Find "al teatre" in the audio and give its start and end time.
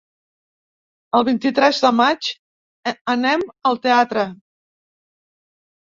3.71-4.25